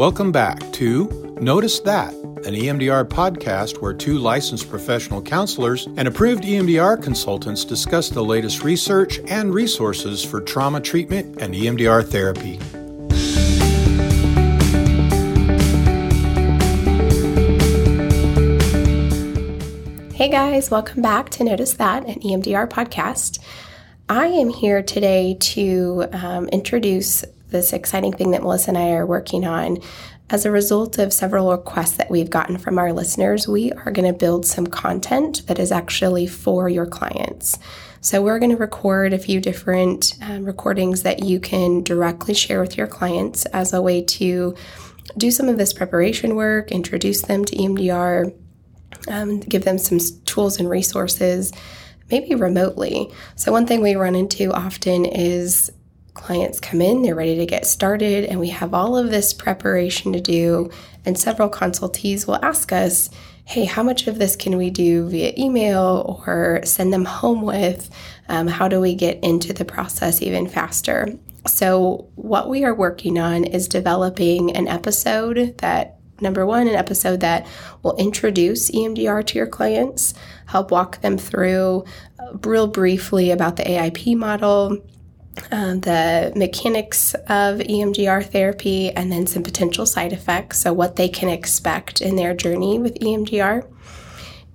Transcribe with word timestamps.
Welcome 0.00 0.32
back 0.32 0.72
to 0.72 1.36
Notice 1.42 1.80
That, 1.80 2.14
an 2.14 2.54
EMDR 2.54 3.04
podcast 3.04 3.82
where 3.82 3.92
two 3.92 4.16
licensed 4.16 4.70
professional 4.70 5.20
counselors 5.20 5.88
and 5.98 6.08
approved 6.08 6.42
EMDR 6.42 7.02
consultants 7.02 7.66
discuss 7.66 8.08
the 8.08 8.24
latest 8.24 8.64
research 8.64 9.20
and 9.28 9.52
resources 9.52 10.24
for 10.24 10.40
trauma 10.40 10.80
treatment 10.80 11.42
and 11.42 11.52
EMDR 11.52 12.02
therapy. 12.08 12.54
Hey 20.14 20.30
guys, 20.30 20.70
welcome 20.70 21.02
back 21.02 21.28
to 21.28 21.44
Notice 21.44 21.74
That, 21.74 22.06
an 22.06 22.20
EMDR 22.20 22.70
podcast. 22.70 23.38
I 24.08 24.28
am 24.28 24.48
here 24.48 24.82
today 24.82 25.36
to 25.40 26.06
um, 26.12 26.48
introduce 26.48 27.22
this 27.50 27.72
exciting 27.72 28.12
thing 28.12 28.30
that 28.32 28.42
Melissa 28.42 28.70
and 28.70 28.78
I 28.78 28.90
are 28.92 29.06
working 29.06 29.46
on. 29.46 29.78
As 30.30 30.46
a 30.46 30.50
result 30.50 30.98
of 30.98 31.12
several 31.12 31.50
requests 31.50 31.96
that 31.96 32.10
we've 32.10 32.30
gotten 32.30 32.56
from 32.56 32.78
our 32.78 32.92
listeners, 32.92 33.48
we 33.48 33.72
are 33.72 33.90
going 33.90 34.06
to 34.06 34.16
build 34.16 34.46
some 34.46 34.66
content 34.66 35.44
that 35.48 35.58
is 35.58 35.72
actually 35.72 36.28
for 36.28 36.68
your 36.68 36.86
clients. 36.86 37.58
So, 38.00 38.22
we're 38.22 38.38
going 38.38 38.52
to 38.52 38.56
record 38.56 39.12
a 39.12 39.18
few 39.18 39.40
different 39.40 40.14
um, 40.22 40.44
recordings 40.44 41.02
that 41.02 41.24
you 41.24 41.38
can 41.38 41.82
directly 41.82 42.32
share 42.32 42.60
with 42.60 42.78
your 42.78 42.86
clients 42.86 43.44
as 43.46 43.72
a 43.72 43.82
way 43.82 44.02
to 44.02 44.54
do 45.18 45.30
some 45.30 45.48
of 45.48 45.58
this 45.58 45.72
preparation 45.72 46.36
work, 46.36 46.70
introduce 46.70 47.22
them 47.22 47.44
to 47.44 47.56
EMDR, 47.56 48.32
um, 49.08 49.40
give 49.40 49.64
them 49.64 49.78
some 49.78 49.98
tools 50.24 50.58
and 50.58 50.70
resources, 50.70 51.52
maybe 52.10 52.34
remotely. 52.34 53.12
So, 53.34 53.52
one 53.52 53.66
thing 53.66 53.82
we 53.82 53.96
run 53.96 54.14
into 54.14 54.52
often 54.52 55.04
is 55.04 55.70
clients 56.20 56.60
come 56.60 56.80
in, 56.80 57.02
they're 57.02 57.14
ready 57.14 57.36
to 57.36 57.46
get 57.46 57.66
started, 57.66 58.24
and 58.26 58.38
we 58.38 58.50
have 58.50 58.74
all 58.74 58.96
of 58.96 59.10
this 59.10 59.32
preparation 59.32 60.12
to 60.12 60.20
do. 60.20 60.70
And 61.04 61.18
several 61.18 61.50
consultees 61.50 62.26
will 62.26 62.44
ask 62.44 62.72
us, 62.72 63.10
hey, 63.46 63.64
how 63.64 63.82
much 63.82 64.06
of 64.06 64.18
this 64.18 64.36
can 64.36 64.56
we 64.56 64.70
do 64.70 65.08
via 65.08 65.32
email 65.36 66.22
or 66.26 66.60
send 66.64 66.92
them 66.92 67.04
home 67.04 67.42
with? 67.42 67.90
Um, 68.28 68.46
how 68.46 68.68
do 68.68 68.80
we 68.80 68.94
get 68.94 69.22
into 69.24 69.52
the 69.52 69.64
process 69.64 70.22
even 70.22 70.46
faster? 70.46 71.18
So, 71.46 72.06
what 72.16 72.50
we 72.50 72.64
are 72.64 72.74
working 72.74 73.18
on 73.18 73.44
is 73.44 73.66
developing 73.66 74.54
an 74.56 74.68
episode 74.68 75.58
that 75.58 75.96
Number 76.20 76.44
one, 76.44 76.68
an 76.68 76.74
episode 76.74 77.20
that 77.20 77.46
will 77.82 77.96
introduce 77.96 78.70
EMDR 78.70 79.24
to 79.26 79.38
your 79.38 79.46
clients, 79.46 80.12
help 80.46 80.70
walk 80.70 81.00
them 81.00 81.16
through 81.16 81.84
uh, 82.18 82.36
real 82.44 82.66
briefly 82.66 83.30
about 83.30 83.56
the 83.56 83.62
AIP 83.62 84.16
model, 84.16 84.76
um, 85.50 85.80
the 85.80 86.32
mechanics 86.36 87.14
of 87.14 87.58
EMDR 87.58 88.24
therapy, 88.24 88.90
and 88.90 89.10
then 89.10 89.26
some 89.26 89.42
potential 89.42 89.86
side 89.86 90.12
effects. 90.12 90.60
So, 90.60 90.72
what 90.72 90.96
they 90.96 91.08
can 91.08 91.28
expect 91.28 92.00
in 92.00 92.16
their 92.16 92.34
journey 92.34 92.78
with 92.78 92.98
EMDR. 93.00 93.66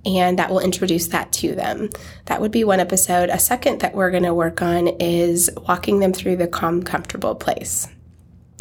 And 0.04 0.38
that 0.38 0.50
will 0.50 0.60
introduce 0.60 1.08
that 1.08 1.32
to 1.32 1.56
them. 1.56 1.90
That 2.26 2.40
would 2.40 2.52
be 2.52 2.62
one 2.62 2.78
episode. 2.78 3.28
A 3.28 3.40
second 3.40 3.80
that 3.80 3.92
we're 3.92 4.12
going 4.12 4.22
to 4.22 4.34
work 4.34 4.62
on 4.62 4.86
is 4.86 5.50
walking 5.66 5.98
them 5.98 6.12
through 6.12 6.36
the 6.36 6.46
calm, 6.46 6.84
comfortable 6.84 7.34
place. 7.34 7.88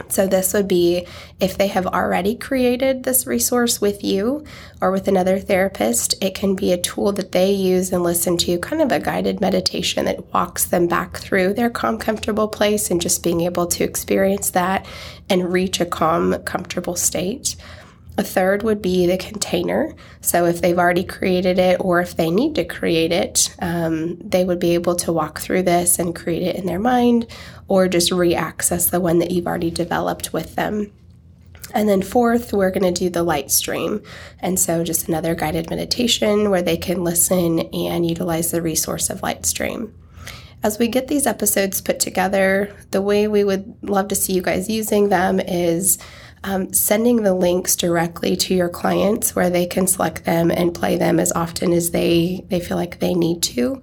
So, 0.09 0.27
this 0.27 0.53
would 0.53 0.67
be 0.67 1.07
if 1.39 1.57
they 1.57 1.67
have 1.67 1.87
already 1.87 2.35
created 2.35 3.03
this 3.03 3.25
resource 3.25 3.79
with 3.79 4.03
you 4.03 4.43
or 4.81 4.91
with 4.91 5.07
another 5.07 5.39
therapist, 5.39 6.21
it 6.21 6.35
can 6.35 6.53
be 6.53 6.73
a 6.73 6.77
tool 6.77 7.13
that 7.13 7.31
they 7.31 7.51
use 7.51 7.93
and 7.93 8.03
listen 8.03 8.37
to, 8.39 8.57
kind 8.59 8.81
of 8.81 8.91
a 8.91 8.99
guided 8.99 9.39
meditation 9.39 10.03
that 10.05 10.33
walks 10.33 10.65
them 10.65 10.87
back 10.87 11.17
through 11.17 11.53
their 11.53 11.69
calm, 11.69 11.97
comfortable 11.97 12.49
place 12.49 12.91
and 12.91 13.01
just 13.01 13.23
being 13.23 13.41
able 13.41 13.67
to 13.67 13.85
experience 13.85 14.49
that 14.49 14.85
and 15.29 15.53
reach 15.53 15.79
a 15.79 15.85
calm, 15.85 16.43
comfortable 16.43 16.97
state. 16.97 17.55
A 18.17 18.23
third 18.23 18.63
would 18.63 18.81
be 18.81 19.05
the 19.07 19.17
container. 19.17 19.93
So, 20.21 20.45
if 20.45 20.61
they've 20.61 20.79
already 20.79 21.03
created 21.03 21.59
it 21.59 21.81
or 21.81 21.99
if 21.99 22.15
they 22.15 22.31
need 22.31 22.55
to 22.55 22.63
create 22.63 23.11
it, 23.11 23.53
um, 23.59 24.17
they 24.19 24.45
would 24.45 24.59
be 24.59 24.73
able 24.73 24.95
to 24.97 25.11
walk 25.11 25.39
through 25.39 25.63
this 25.63 25.99
and 25.99 26.15
create 26.15 26.43
it 26.43 26.55
in 26.55 26.65
their 26.65 26.79
mind 26.79 27.27
or 27.67 27.89
just 27.89 28.11
re 28.11 28.33
access 28.33 28.89
the 28.89 29.01
one 29.01 29.19
that 29.19 29.31
you've 29.31 29.47
already 29.47 29.69
developed 29.69 30.31
with 30.31 30.55
them. 30.55 30.91
And 31.73 31.89
then, 31.89 32.01
fourth, 32.01 32.53
we're 32.53 32.71
going 32.71 32.93
to 32.93 32.97
do 32.97 33.09
the 33.09 33.23
light 33.23 33.51
stream. 33.51 34.01
And 34.39 34.57
so, 34.57 34.85
just 34.85 35.09
another 35.09 35.35
guided 35.35 35.69
meditation 35.69 36.49
where 36.49 36.61
they 36.61 36.77
can 36.77 37.03
listen 37.03 37.59
and 37.73 38.09
utilize 38.09 38.51
the 38.51 38.61
resource 38.61 39.09
of 39.09 39.23
light 39.23 39.45
stream 39.45 39.93
As 40.63 40.79
we 40.79 40.87
get 40.87 41.09
these 41.09 41.27
episodes 41.27 41.81
put 41.81 41.99
together, 41.99 42.73
the 42.91 43.01
way 43.01 43.27
we 43.27 43.43
would 43.43 43.75
love 43.81 44.07
to 44.07 44.15
see 44.15 44.31
you 44.31 44.41
guys 44.41 44.69
using 44.69 45.09
them 45.09 45.41
is 45.41 45.97
um, 46.45 46.71
sending 46.71 47.23
the 47.23 47.33
links 47.33 47.75
directly 47.75 48.35
to 48.35 48.53
your 48.53 48.69
clients 48.69 49.35
where 49.35 49.49
they 49.49 49.65
can 49.65 49.87
select 49.87 50.25
them 50.25 50.51
and 50.51 50.75
play 50.75 50.95
them 50.95 51.19
as 51.19 51.31
often 51.31 51.73
as 51.73 51.89
they, 51.89 52.45
they 52.49 52.59
feel 52.59 52.77
like 52.77 52.99
they 52.99 53.15
need 53.15 53.41
to. 53.43 53.81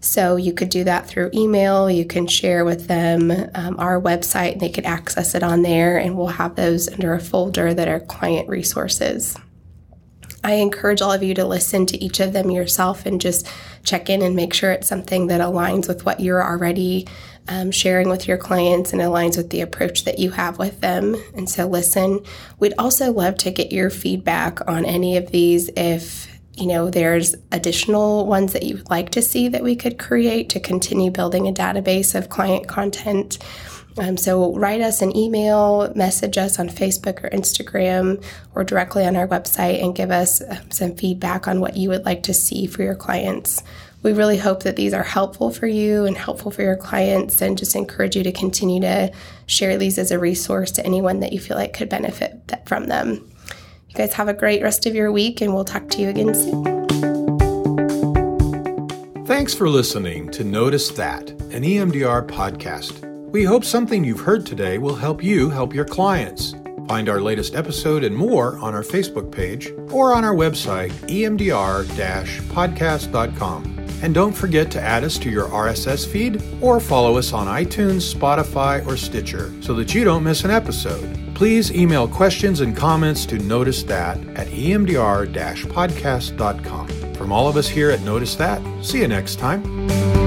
So 0.00 0.36
you 0.36 0.54
could 0.54 0.70
do 0.70 0.84
that 0.84 1.06
through 1.06 1.30
email. 1.34 1.90
You 1.90 2.06
can 2.06 2.26
share 2.26 2.64
with 2.64 2.86
them 2.86 3.30
um, 3.54 3.78
our 3.78 4.00
website, 4.00 4.52
and 4.52 4.60
they 4.60 4.70
could 4.70 4.86
access 4.86 5.34
it 5.34 5.42
on 5.42 5.62
there, 5.62 5.98
and 5.98 6.16
we'll 6.16 6.28
have 6.28 6.54
those 6.54 6.88
under 6.88 7.12
a 7.12 7.20
folder 7.20 7.74
that 7.74 7.88
are 7.88 8.00
client 8.00 8.48
resources. 8.48 9.36
I 10.48 10.52
encourage 10.52 11.02
all 11.02 11.12
of 11.12 11.22
you 11.22 11.34
to 11.34 11.44
listen 11.44 11.84
to 11.84 12.02
each 12.02 12.20
of 12.20 12.32
them 12.32 12.50
yourself 12.50 13.04
and 13.04 13.20
just 13.20 13.46
check 13.84 14.08
in 14.08 14.22
and 14.22 14.34
make 14.34 14.54
sure 14.54 14.72
it's 14.72 14.88
something 14.88 15.26
that 15.26 15.42
aligns 15.42 15.86
with 15.86 16.06
what 16.06 16.20
you're 16.20 16.42
already 16.42 17.06
um, 17.48 17.70
sharing 17.70 18.08
with 18.08 18.26
your 18.26 18.38
clients 18.38 18.94
and 18.94 19.02
aligns 19.02 19.36
with 19.36 19.50
the 19.50 19.60
approach 19.60 20.04
that 20.04 20.18
you 20.18 20.30
have 20.30 20.58
with 20.58 20.80
them. 20.80 21.14
And 21.34 21.50
so, 21.50 21.66
listen, 21.66 22.20
we'd 22.58 22.72
also 22.78 23.12
love 23.12 23.36
to 23.38 23.50
get 23.50 23.72
your 23.72 23.90
feedback 23.90 24.66
on 24.66 24.86
any 24.86 25.18
of 25.18 25.30
these 25.32 25.68
if 25.76 26.34
you 26.54 26.66
know 26.66 26.88
there's 26.88 27.36
additional 27.52 28.26
ones 28.26 28.54
that 28.54 28.62
you 28.62 28.76
would 28.76 28.90
like 28.90 29.10
to 29.10 29.22
see 29.22 29.48
that 29.48 29.62
we 29.62 29.76
could 29.76 29.98
create 29.98 30.48
to 30.48 30.58
continue 30.60 31.10
building 31.10 31.46
a 31.46 31.52
database 31.52 32.14
of 32.14 32.30
client 32.30 32.66
content 32.66 33.38
um, 34.00 34.16
so 34.16 34.54
write 34.54 34.80
us 34.80 35.02
an 35.02 35.16
email, 35.16 35.92
message 35.94 36.38
us 36.38 36.58
on 36.58 36.68
Facebook 36.68 37.24
or 37.24 37.30
Instagram, 37.30 38.22
or 38.54 38.64
directly 38.64 39.04
on 39.04 39.16
our 39.16 39.26
website 39.26 39.82
and 39.82 39.94
give 39.94 40.10
us 40.10 40.40
um, 40.48 40.70
some 40.70 40.94
feedback 40.94 41.48
on 41.48 41.60
what 41.60 41.76
you 41.76 41.88
would 41.88 42.04
like 42.04 42.22
to 42.24 42.34
see 42.34 42.66
for 42.66 42.82
your 42.82 42.94
clients. 42.94 43.62
We 44.02 44.12
really 44.12 44.38
hope 44.38 44.62
that 44.62 44.76
these 44.76 44.94
are 44.94 45.02
helpful 45.02 45.50
for 45.50 45.66
you 45.66 46.04
and 46.04 46.16
helpful 46.16 46.52
for 46.52 46.62
your 46.62 46.76
clients, 46.76 47.42
and 47.42 47.58
just 47.58 47.74
encourage 47.74 48.14
you 48.14 48.22
to 48.22 48.30
continue 48.32 48.80
to 48.82 49.12
share 49.46 49.76
these 49.76 49.98
as 49.98 50.12
a 50.12 50.18
resource 50.18 50.70
to 50.72 50.86
anyone 50.86 51.20
that 51.20 51.32
you 51.32 51.40
feel 51.40 51.56
like 51.56 51.72
could 51.72 51.88
benefit 51.88 52.52
from 52.66 52.86
them. 52.86 53.28
You 53.88 53.94
guys 53.96 54.12
have 54.14 54.28
a 54.28 54.34
great 54.34 54.62
rest 54.62 54.86
of 54.86 54.94
your 54.94 55.10
week, 55.10 55.40
and 55.40 55.52
we'll 55.52 55.64
talk 55.64 55.88
to 55.90 56.00
you 56.00 56.08
again 56.08 56.32
soon. 56.34 56.78
Thanks 59.26 59.52
for 59.52 59.68
listening 59.68 60.30
to 60.30 60.44
Notice 60.44 60.90
That, 60.90 61.30
an 61.30 61.62
EMDR 61.62 62.28
podcast. 62.28 63.07
We 63.30 63.44
hope 63.44 63.64
something 63.64 64.04
you've 64.04 64.20
heard 64.20 64.46
today 64.46 64.78
will 64.78 64.94
help 64.94 65.22
you 65.22 65.50
help 65.50 65.74
your 65.74 65.84
clients. 65.84 66.54
Find 66.88 67.10
our 67.10 67.20
latest 67.20 67.54
episode 67.54 68.02
and 68.02 68.16
more 68.16 68.56
on 68.58 68.74
our 68.74 68.82
Facebook 68.82 69.30
page 69.30 69.70
or 69.90 70.14
on 70.14 70.24
our 70.24 70.34
website, 70.34 70.90
emdr 71.08 71.84
podcast.com. 72.48 73.78
And 74.00 74.14
don't 74.14 74.32
forget 74.32 74.70
to 74.70 74.80
add 74.80 75.04
us 75.04 75.18
to 75.18 75.28
your 75.28 75.48
RSS 75.48 76.06
feed 76.06 76.42
or 76.62 76.80
follow 76.80 77.18
us 77.18 77.34
on 77.34 77.46
iTunes, 77.46 78.14
Spotify, 78.14 78.86
or 78.86 78.96
Stitcher 78.96 79.52
so 79.60 79.74
that 79.74 79.94
you 79.94 80.04
don't 80.04 80.24
miss 80.24 80.44
an 80.44 80.50
episode. 80.50 81.34
Please 81.34 81.70
email 81.70 82.08
questions 82.08 82.62
and 82.62 82.74
comments 82.74 83.26
to 83.26 83.38
Notice 83.38 83.82
That 83.82 84.16
at 84.36 84.46
emdr 84.48 85.26
podcast.com. 85.66 86.88
From 87.14 87.32
all 87.32 87.48
of 87.48 87.58
us 87.58 87.68
here 87.68 87.90
at 87.90 88.00
Notice 88.00 88.36
That, 88.36 88.62
see 88.82 89.00
you 89.00 89.08
next 89.08 89.36
time. 89.36 90.17